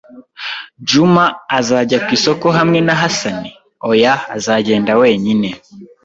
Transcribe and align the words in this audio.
"Juma 0.89 1.25
azajya 1.57 1.97
ku 2.05 2.09
isoko 2.17 2.47
hamwe 2.57 2.79
na 2.87 2.95
Hasani?" 3.01 3.51
"Oya, 3.91 4.13
azagenda 4.35 4.91
wenyine." 5.01 5.49